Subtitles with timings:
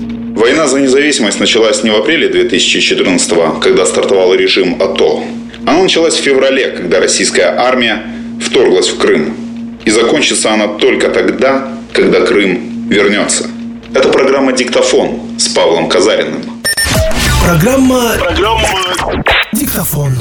[0.00, 5.24] Война за независимость началась не в апреле 2014 когда стартовал режим АТО.
[5.66, 8.02] Она началась в феврале, когда российская армия
[8.40, 9.34] вторглась в Крым.
[9.84, 13.48] И закончится она только тогда, когда Крым вернется.
[13.94, 16.42] Это программа «Диктофон» с Павлом Казариным.
[17.42, 18.16] Программа...
[18.18, 18.68] Программа...
[19.52, 20.12] Диктофон.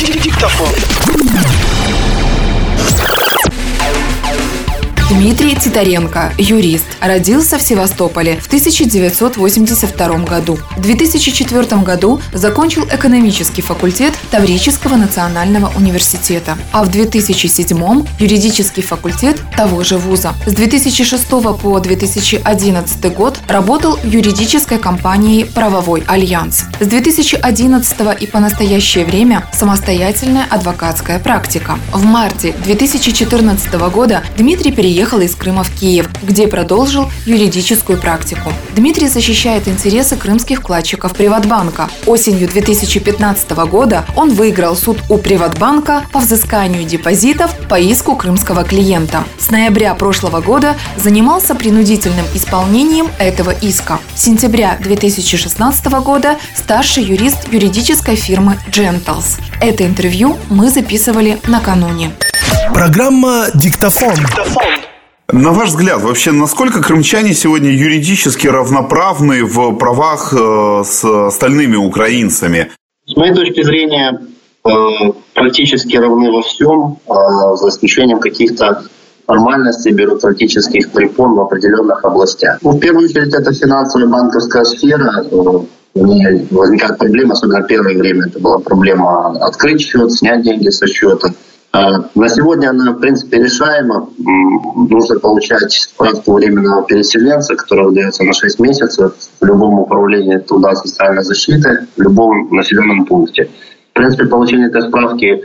[0.00, 0.74] Диктофон.
[5.10, 10.58] Дмитрий Титаренко, юрист, родился в Севастополе в 1982 году.
[10.76, 19.82] В 2004 году закончил экономический факультет Таврического национального университета, а в 2007 юридический факультет того
[19.82, 20.34] же вуза.
[20.44, 26.64] С 2006 по 2011 год работал в юридической компании «Правовой альянс».
[26.80, 31.78] С 2011 и по настоящее время самостоятельная адвокатская практика.
[31.94, 38.52] В марте 2014 года Дмитрий переехал переехал из Крыма в Киев, где продолжил юридическую практику.
[38.74, 41.88] Дмитрий защищает интересы крымских вкладчиков Приватбанка.
[42.06, 49.22] Осенью 2015 года он выиграл суд у Приватбанка по взысканию депозитов по иску крымского клиента.
[49.38, 54.00] С ноября прошлого года занимался принудительным исполнением этого иска.
[54.16, 59.40] С сентября 2016 года старший юрист юридической фирмы Gentles.
[59.60, 62.10] Это интервью мы записывали накануне.
[62.74, 64.16] Программа «Диктофон».
[64.16, 64.87] Диктофон.
[65.30, 72.70] На ваш взгляд, вообще, насколько крымчане сегодня юридически равноправны в правах э, с остальными украинцами?
[73.04, 74.22] С моей точки зрения,
[74.64, 74.70] э,
[75.34, 77.12] практически равны во всем, э,
[77.56, 78.84] за исключением каких-то
[79.26, 82.60] формальностей, бюрократических препон в определенных областях.
[82.62, 85.26] Ну, в первую очередь, это финансовая банковская сфера.
[85.30, 88.28] У меня возникает проблема, особенно первое время.
[88.28, 91.34] Это была проблема открыть счет, снять деньги со счета–
[91.72, 94.08] на сегодня она, в принципе, решаема.
[94.18, 101.22] Нужно получать справку временного переселенца, которая выдается на 6 месяцев в любом управлении труда социальной
[101.22, 103.50] защиты, в любом населенном пункте.
[103.90, 105.44] В принципе, получение этой справки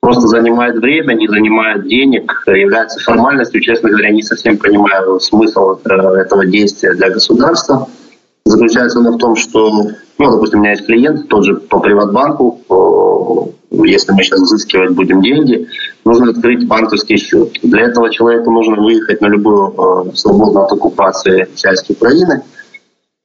[0.00, 3.62] просто занимает время, не занимает денег, является формальностью.
[3.62, 7.88] Честно говоря, не совсем понимаю смысл э, этого действия для государства.
[8.44, 9.70] Заключается оно в том, что,
[10.18, 12.60] ну, допустим, у меня есть клиент, тот же по Приватбанку,
[13.84, 15.68] если мы сейчас взыскивать будем деньги,
[16.04, 17.52] нужно открыть банковский счет.
[17.62, 19.74] Для этого человеку нужно выехать на любую
[20.08, 22.42] э, свободную от оккупации часть Украины,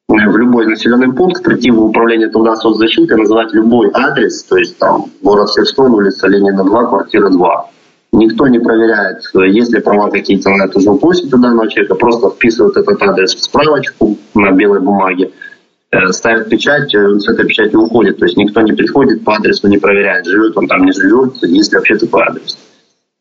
[0.09, 4.77] э, в любой населенный пункт, прийти в управление труда соцзащиты, назвать любой адрес, то есть
[4.77, 7.69] там город Севской, улица Ленина 2, квартира 2.
[8.11, 9.21] Никто не проверяет,
[9.53, 13.43] есть ли права какие-то на эту жилплощадь у данного человека, просто вписывают этот адрес в
[13.43, 15.48] справочку на белой бумаге, Э,
[16.11, 18.17] ставят печать, э, с этой печатью уходит.
[18.17, 21.71] То есть никто не приходит по адресу, не проверяет, живет он там, не живет, есть
[21.71, 22.57] ли вообще такой адрес.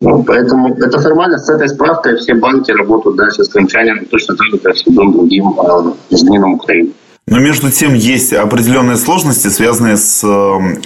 [0.01, 4.47] Ну, поэтому это формально с этой справкой все банки работают дальше с крымчанином точно так
[4.47, 6.93] же, как с любым другим э, гражданином Украины.
[7.27, 10.25] Но между тем есть определенные сложности, связанные с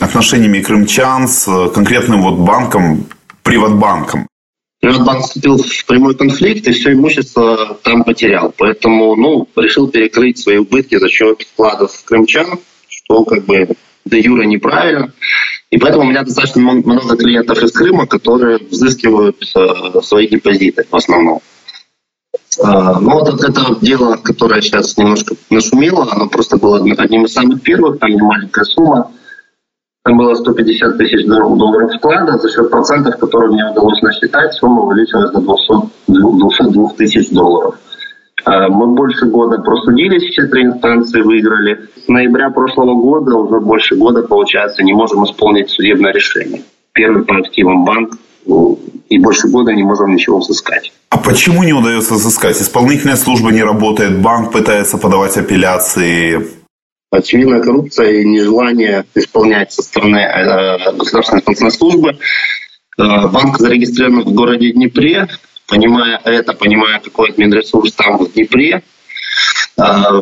[0.01, 3.07] отношениями крымчан с конкретным вот банком,
[3.45, 4.27] Приватбанком.
[4.83, 8.53] Приватбанк вступил в прямой конфликт и все имущество там потерял.
[8.59, 13.69] Поэтому ну, решил перекрыть свои убытки за счет вкладов крымчан, что как бы
[14.05, 15.13] до юра неправильно.
[15.71, 20.97] И поэтому у меня достаточно много клиентов из Крыма, которые взыскивают э, свои депозиты в
[20.97, 21.41] основном.
[22.59, 27.63] Э, ну вот это дело, которое сейчас немножко нашумело, оно просто было одним из самых
[27.63, 29.13] первых, там не маленькая сумма.
[30.05, 35.31] Там было 150 тысяч долларов вклада, за счет процентов, которые мне удалось насчитать, сумма увеличилась
[35.31, 37.77] до 200, 202 тысяч долларов.
[38.45, 41.89] А, мы больше года просудились, все три инстанции выиграли.
[42.05, 46.63] С ноября прошлого года, уже больше года, получается, не можем исполнить судебное решение.
[46.93, 50.93] Первый по активам банк ну, и больше года не можем ничего взыскать.
[51.11, 52.61] А почему не удается взыскать?
[52.61, 56.62] Исполнительная служба не работает, банк пытается подавать апелляции
[57.13, 62.19] очевидная коррупция и нежелание исполнять со стороны э, государственной исполнительной службы.
[62.99, 65.29] Э, банк зарегистрирован в городе Днепре.
[65.69, 68.83] Понимая это, понимая, какой админресурс там в Днепре,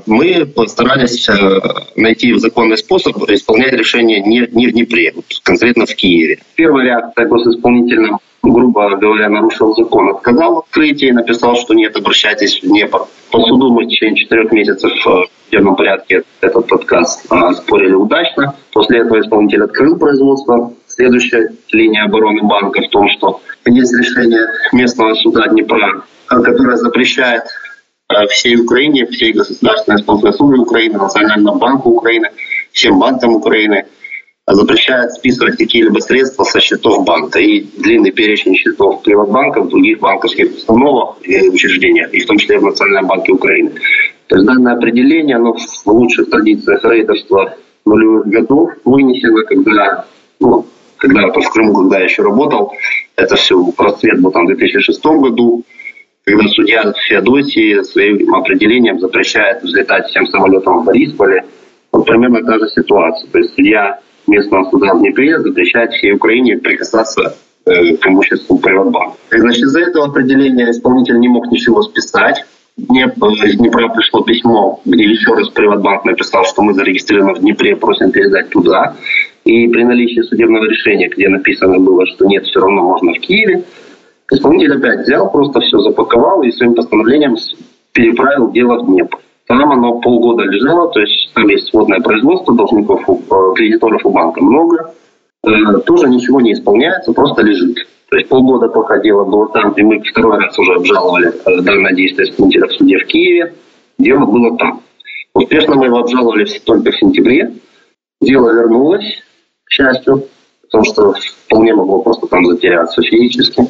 [0.06, 1.28] мы постарались
[1.96, 6.38] найти законный способ исполнять решение не, не в Днепре, конкретно в Киеве.
[6.54, 12.66] Первая реакция госисполнительным грубо говоря, нарушил закон, отказал в открытии, написал, что нет, обращайтесь в
[12.66, 13.00] Днепр.
[13.30, 17.94] По суду мы в течение четырех месяцев э, в судебном порядке этот подкаст э, спорили
[17.94, 18.54] удачно.
[18.72, 20.72] После этого исполнитель открыл производство.
[20.86, 27.42] Следующая линия обороны банка в том, что есть решение местного суда Днепра, э, которое запрещает
[28.30, 30.02] всей Украине, всей государственной
[30.32, 32.30] службе Украины, Национальному банку Украины,
[32.72, 33.86] всем банкам Украины–
[34.54, 37.38] запрещает списывать какие-либо средства со счетов банка.
[37.38, 42.64] И длинный перечень счетов приватбанков, других банковских установок и учреждениях, и в том числе в
[42.64, 43.72] Национальном банке Украины.
[44.28, 50.06] То есть данное определение, оно в лучших традициях рейдерства нулевых годов вынесено, когда,
[50.38, 50.66] ну,
[50.96, 52.72] когда в Крыму, когда я еще работал,
[53.16, 55.64] это все просвет был там в 2006 году,
[56.24, 61.44] когда судья Феодосии своим определением запрещает взлетать всем самолетом в Борисполе.
[61.92, 63.28] Вот примерно та же ситуация.
[63.30, 67.36] То есть судья местного суда в Днепре запрещает всей Украине прикасаться
[67.66, 69.16] э, к имуществу Приватбанка.
[69.30, 72.44] Значит, из-за этого определения исполнитель не мог ничего списать.
[72.76, 77.76] Днепр, из Днепра пришло письмо, где еще раз Приватбанк написал, что мы зарегистрированы в Днепре,
[77.76, 78.94] просим передать туда.
[79.44, 83.64] И при наличии судебного решения, где написано было, что нет, все равно можно в Киеве,
[84.30, 87.36] исполнитель опять взял, просто все запаковал и своим постановлением
[87.92, 89.18] переправил дело в Днепр.
[89.46, 94.40] Там оно полгода лежало, то есть там есть сводное производство, должников, э, кредиторов у банка
[94.42, 94.94] много.
[95.44, 95.50] Э,
[95.84, 97.76] тоже ничего не исполняется, просто лежит.
[98.10, 101.92] То есть полгода пока дело было там, и мы второй раз уже обжаловали э, данное
[101.94, 103.54] действие исполнителя в суде в Киеве.
[103.98, 104.82] Дело было там.
[105.34, 107.52] Успешно мы его обжаловали только в сентябре.
[108.20, 109.22] Дело вернулось,
[109.64, 110.24] к счастью,
[110.62, 111.14] потому что
[111.46, 113.62] вполне могло просто там затеряться физически.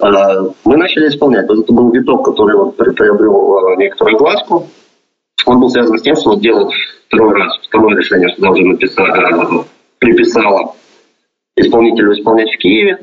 [0.00, 1.44] А, мы начали исполнять.
[1.44, 4.68] Это был виток, который вот приобрел некоторую глазку.
[5.46, 6.72] Он был связан с тем, что вот делал
[7.08, 9.66] второй раз, второе решение суда уже написало,
[9.98, 10.74] приписало
[11.56, 12.98] исполнителю исполнять в Киеве.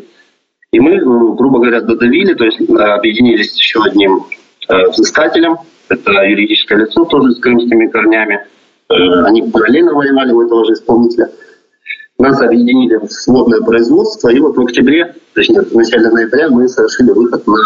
[0.71, 4.25] И мы, э, грубо говоря, додавили, то есть э, объединились с еще одним
[4.67, 5.57] э, взыскателем.
[5.89, 8.45] Это юридическое лицо тоже с крымскими корнями.
[8.89, 11.29] Они параллельно воевали у этого же исполнителя.
[12.17, 14.29] Нас объединили в сводное производство.
[14.29, 17.57] И вот в октябре, точнее, в начале ноября мы совершили выход на,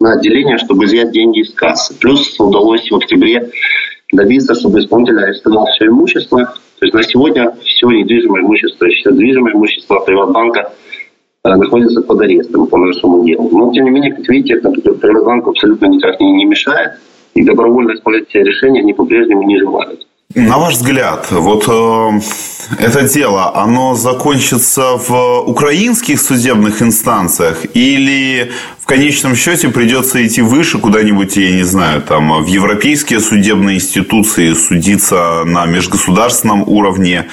[0.00, 1.94] на отделение, чтобы взять деньги из кассы.
[1.98, 3.50] Плюс удалось в октябре
[4.12, 6.54] добиться, чтобы исполнитель арестовал все имущество.
[6.78, 10.72] То есть на сегодня все недвижимое имущество, все движимое имущество Приватбанка
[11.44, 13.50] э, находится под арестом по нашему делу.
[13.52, 16.92] Но, тем не менее, как видите, это Приватбанку абсолютно никак не, не мешает.
[17.34, 20.05] И добровольно исполнять все решения они по-прежнему не желают.
[20.34, 22.20] На ваш взгляд, вот э,
[22.78, 28.50] это дело, оно закончится в украинских судебных инстанциях или
[28.80, 34.52] в конечном счете придется идти выше куда-нибудь, я не знаю, там в европейские судебные институции
[34.52, 37.26] судиться на межгосударственном уровне?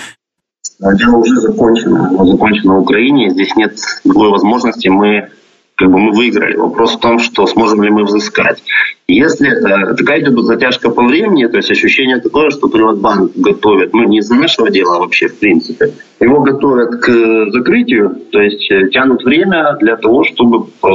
[0.80, 2.08] Дело уже закончено.
[2.10, 3.32] Оно закончено в Украине.
[3.32, 4.88] Здесь нет другой возможности.
[4.88, 5.30] Мы
[5.76, 6.56] как бы мы выиграли.
[6.56, 8.64] Вопрос в том, что сможем ли мы взыскать.
[9.08, 14.04] Если э, такая идет затяжка по времени, то есть ощущение такое, что Приватбанк готовит, ну
[14.04, 18.90] не из-за нашего дела а вообще в принципе, его готовят к закрытию, то есть э,
[18.90, 20.88] тянут время для того, чтобы э,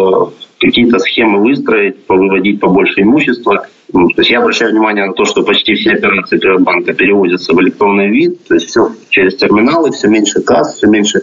[0.58, 3.66] какие-то схемы выстроить, выводить побольше имущества.
[3.92, 7.60] Ну, то есть я обращаю внимание на то, что почти все операции Приватбанка переводятся в
[7.60, 11.22] электронный вид, то есть все через терминалы, все меньше касс, все меньше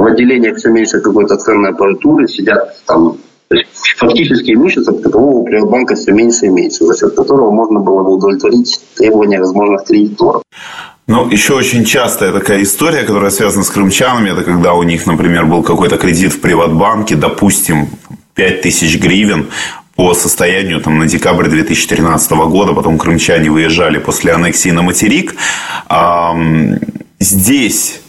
[0.00, 3.18] в отделениях все меньше какой-то ценной аппаратуры, сидят там
[3.96, 8.80] фактически имущество такового Приватбанка все меньше и меньше, за счет которого можно было бы удовлетворить
[8.96, 10.42] требования возможных кредиторов.
[11.06, 15.44] Ну, еще очень частая такая история, которая связана с крымчанами, это когда у них, например,
[15.44, 17.88] был какой-то кредит в Приватбанке, допустим,
[18.34, 19.48] 5000 гривен,
[19.96, 25.34] по состоянию там, на декабрь 2013 года, потом крымчане выезжали после аннексии на материк.
[27.18, 27.99] Здесь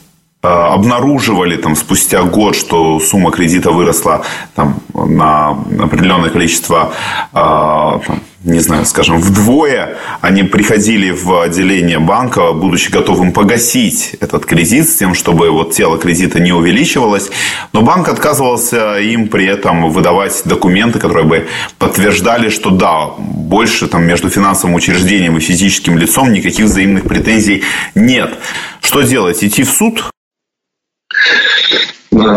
[0.47, 4.23] обнаруживали там спустя год, что сумма кредита выросла
[4.55, 6.93] там, на определенное количество,
[7.31, 14.47] э, там, не знаю, скажем, вдвое, они приходили в отделение банка, будучи готовым погасить этот
[14.47, 17.29] кредит с тем, чтобы вот тело кредита не увеличивалось,
[17.71, 24.03] но банк отказывался им при этом выдавать документы, которые бы подтверждали, что да, больше там
[24.05, 27.61] между финансовым учреждением и физическим лицом никаких взаимных претензий
[27.93, 28.39] нет.
[28.81, 29.43] Что делать?
[29.43, 30.03] Идти в суд?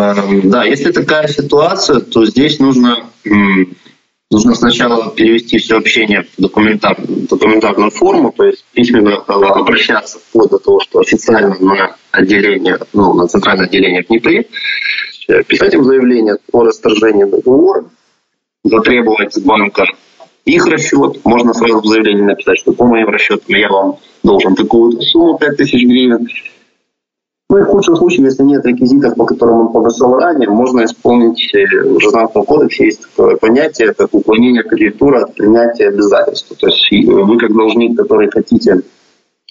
[0.04, 3.06] Эм, да, если такая ситуация, то здесь нужно,
[4.30, 10.58] нужно сначала перевести все общение в документар, документарную форму, то есть письменно обращаться вплоть до
[10.58, 14.46] того, что официально на отделение, ну, на центральное отделение в Днепре,
[15.46, 17.84] писать им заявление о расторжении договора,
[18.62, 19.86] затребовать с банка
[20.44, 21.24] их расчет.
[21.24, 25.84] Можно сразу в заявлении написать, что по моим расчетам я вам должен такую сумму 5000
[25.86, 26.28] гривен.
[27.54, 31.38] Ну и в худшем случае, если нет реквизитов, по которым он погашал ранее, можно исполнить,
[31.38, 36.52] в э, Гражданском кодексе есть такое понятие, как уклонение кредитора от принятия обязательств.
[36.58, 38.80] То есть э, вы как должник, который хотите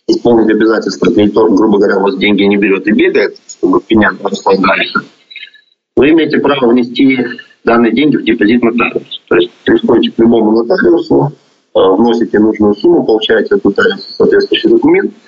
[0.05, 4.51] исполнить обязательства, кредитор, грубо говоря, у вас деньги не берет и бегает, чтобы пеня росла
[4.57, 4.99] дальше,
[5.95, 7.17] вы имеете право внести
[7.63, 9.21] данные деньги в депозит нотариуса.
[9.29, 11.31] То есть приходите к любому нотариусу,
[11.73, 15.13] э, вносите нужную сумму, получаете от нотариуса соответствующий документ–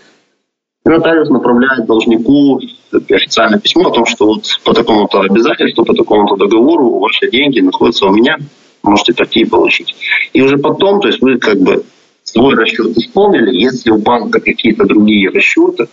[0.85, 2.61] и нотариус направляет должнику
[2.91, 8.05] официальное письмо о том, что вот по такому-то обязательству, по такому-то договору ваши деньги находятся
[8.05, 8.37] у меня,
[8.83, 9.95] можете такие получить.
[10.33, 11.83] И уже потом, то есть вы как бы
[12.23, 13.55] свой расчет исполнили.
[13.55, 15.87] Если у банка какие-то другие расчеты,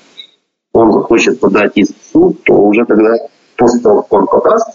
[0.74, 3.14] он захочет подать иск суд, то уже тогда
[3.56, 4.68] после того, как он подаст,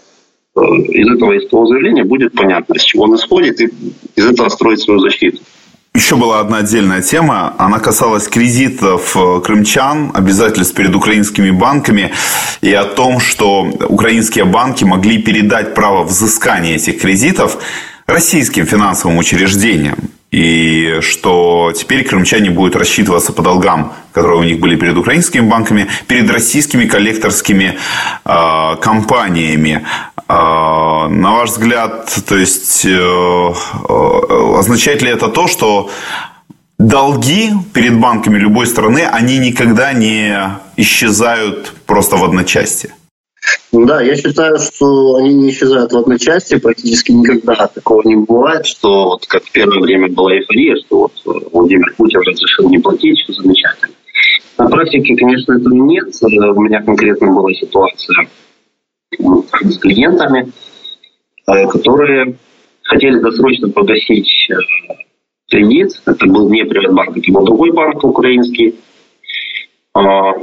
[0.55, 3.69] э, из этого искового заявления будет понятно, с чего он исходит, и
[4.15, 5.39] из этого строить свою защиту.
[5.97, 7.55] Еще была одна отдельная тема.
[7.57, 12.13] Она касалась кредитов э, крымчан, обязательств перед украинскими банками
[12.61, 17.57] и о том, что украинские банки могли передать право взыскания этих кредитов
[18.05, 19.97] российским финансовым учреждениям.
[20.29, 25.87] И что теперь крымчане будут рассчитываться по долгам, которые у них были перед украинскими банками,
[26.07, 27.75] перед российскими коллекторскими
[28.23, 29.83] э, компаниями.
[30.29, 35.89] Э, на ваш взгляд, то есть э, э, означает ли это то, что
[36.77, 40.35] долги перед банками любой страны, они никогда не
[40.75, 42.93] исчезают просто в одночасье?
[43.71, 48.65] Да, я считаю, что они не исчезают в одной части, практически никогда такого не бывает,
[48.65, 52.79] что вот как в первое время была эйфория, что вот э, Владимир Путин разрешил не
[52.79, 53.93] платить, что замечательно.
[54.57, 56.07] На практике, конечно, этого нет.
[56.21, 58.27] У меня конкретно была ситуация
[59.11, 60.51] с клиентами,
[61.47, 62.37] э, которые
[62.83, 64.29] хотели досрочно погасить
[65.49, 66.01] кредит.
[66.05, 68.75] Это был не Приватбанк, это был другой банк украинский
[69.93, 70.33] а,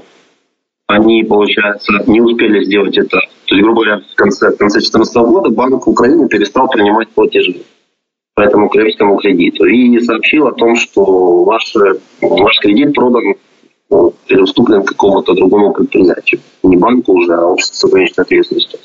[0.86, 3.18] они, получается, не успели сделать это.
[3.46, 7.62] То есть, грубо говоря, в конце, в конце 2014 года Банк Украины перестал принимать платежи
[8.34, 11.74] по этому крымскому кредиту и сообщил о том, что ваш,
[12.20, 13.34] ваш кредит продан
[14.26, 16.40] переуступлен какому-то другому предприятию.
[16.62, 18.78] Не банку уже, а обществу ограниченной ответственностью.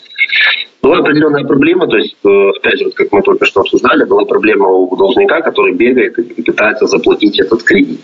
[0.81, 4.23] Была определенная проблема, то есть, э, опять же, вот как мы только что обсуждали, была
[4.25, 7.99] проблема у должника, который бегает и пытается заплатить этот кредит.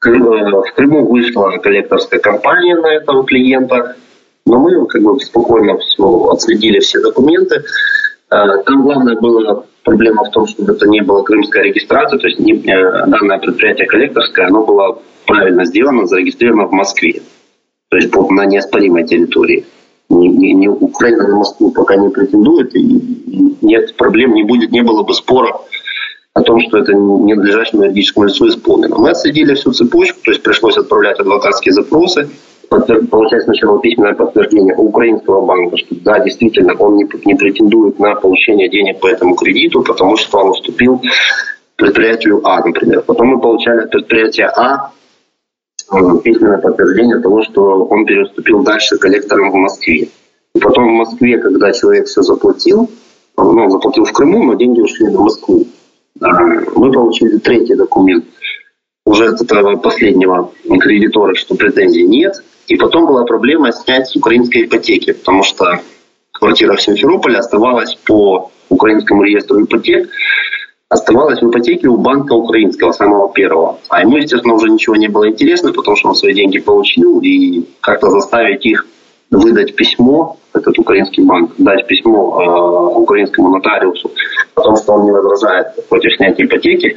[0.00, 3.96] В Крыму вышла коллекторская компания на этого клиента,
[4.46, 7.64] но мы как бы спокойно все отследили все документы.
[8.30, 12.38] А, там главное была проблема в том, чтобы это не было крымская регистрация, то есть
[12.38, 17.22] не, э, данное предприятие коллекторское, оно было правильно сделано, зарегистрировано в Москве,
[17.88, 19.64] то есть на неоспоримой территории.
[20.10, 25.02] Не, не, Украина на Москву пока не претендует, и нет проблем, не будет, не было
[25.04, 25.56] бы спора
[26.34, 28.96] о том, что это ненадлежащему юридическому лицу исполнено.
[28.98, 32.28] Мы отследили всю цепочку, то есть пришлось отправлять адвокатские запросы,
[32.68, 38.14] получать сначала письменное подтверждение у украинского банка, что да, действительно, он не, не претендует на
[38.14, 41.00] получение денег по этому кредиту, потому что он уступил
[41.76, 43.02] предприятию А, например.
[43.02, 44.90] Потом мы получали от предприятия А
[45.92, 50.08] э, письменное подтверждение того, что он переступил дальше коллектором в Москве.
[50.54, 52.90] И потом в Москве, когда человек все заплатил,
[53.36, 55.66] ну, он заплатил в Крыму, но деньги ушли в Москву.
[56.20, 58.24] Мы получили третий документ
[59.04, 62.42] уже от этого последнего кредитора, что претензий нет.
[62.68, 65.80] И потом была проблема снять с украинской ипотеки, потому что
[66.32, 70.10] квартира в Симферополе оставалась по украинскому реестру ипотек,
[70.90, 73.78] оставалась в ипотеке у банка украинского, самого первого.
[73.88, 77.64] А ему, естественно, уже ничего не было интересно, потому что он свои деньги получил, и
[77.80, 78.86] как-то заставить их
[79.30, 84.10] выдать письмо, этот украинский банк, дать письмо э, украинскому нотариусу
[84.54, 86.96] о том, что он не возражает против снятия ипотеки,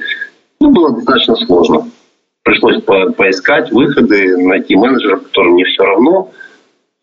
[0.59, 1.87] ну, было достаточно сложно.
[2.43, 6.31] Пришлось по поискать выходы, найти менеджера, которому не все равно,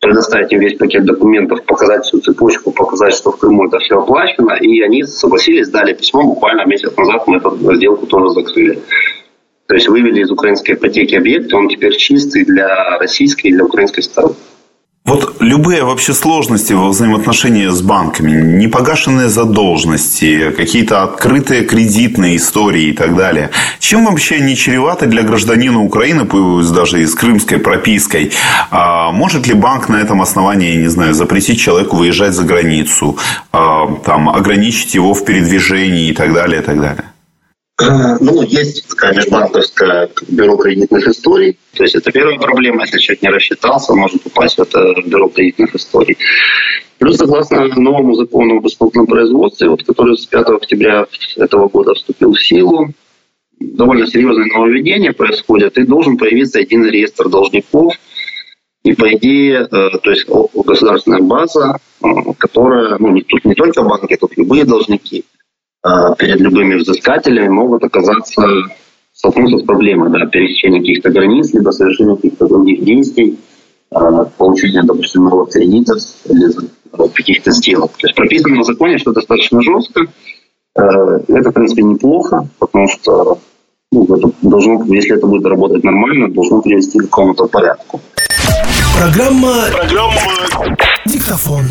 [0.01, 4.53] предоставить им весь пакет документов, показать всю цепочку, показать, что в Крыму это все оплачено.
[4.53, 6.23] И они согласились, дали письмо.
[6.23, 8.81] Буквально месяц назад мы эту сделку тоже закрыли.
[9.67, 14.01] То есть вывели из украинской ипотеки объект, он теперь чистый для российской и для украинской
[14.01, 14.35] стороны.
[15.09, 22.93] Вот любые вообще сложности во взаимоотношении с банками, непогашенные задолженности, какие-то открытые кредитные истории и
[22.93, 23.49] так далее.
[23.79, 28.31] Чем вообще они чреваты для гражданина Украины, пусть даже и с крымской пропиской?
[28.69, 33.17] А может ли банк на этом основании, не знаю, запретить человеку выезжать за границу,
[33.51, 37.08] а, там, ограничить его в передвижении и так далее, и так далее?
[37.81, 41.57] Э, ну, есть такая межбанковское бюро кредитных историй.
[41.73, 42.81] То есть это первая проблема.
[42.81, 46.17] Если человек не рассчитался, он может попасть в это бюро кредитных историй.
[46.97, 51.05] Плюс, согласно новому закону об исполнительном производстве, вот, который с 5 октября
[51.37, 52.89] этого года вступил в силу,
[53.59, 57.93] довольно серьезные нововведения происходят, и должен появиться один реестр должников,
[58.83, 62.07] и по идее, э, то есть государственная база, э,
[62.37, 65.23] которая, ну, не, тут не только банки, тут любые должники–
[66.17, 68.41] перед любыми взыскателями могут оказаться
[69.13, 73.37] столкнуться с проблемой да, пересечения каких-то границ, либо совершения каких-то других действий,
[73.91, 73.97] э,
[74.37, 75.97] получения, допустим, новых кредитов
[76.29, 76.49] или
[77.15, 77.91] каких-то сделок.
[77.97, 80.05] То есть прописано в законе, что достаточно жестко.
[80.75, 83.39] Это, в принципе, неплохо, потому что
[83.91, 87.99] ну, это должно, если это будет работать нормально, должно привести к какому-то порядку.
[88.97, 89.65] Программа...
[89.71, 90.77] Программа...
[91.05, 91.65] Диктофон.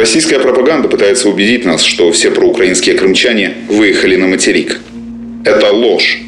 [0.00, 4.80] Российская пропаганда пытается убедить нас, что все проукраинские крымчане выехали на материк.
[5.44, 6.22] Это ложь.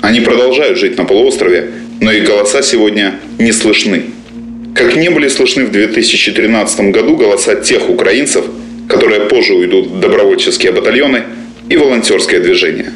[0.00, 1.68] Они продолжают жить на полуострове,
[2.00, 4.04] но их голоса сегодня не слышны.
[4.74, 8.46] Как не были слышны в 2013 году голоса тех украинцев,
[8.88, 11.24] которые позже уйдут в добровольческие батальоны
[11.68, 12.90] и волонтерское движение.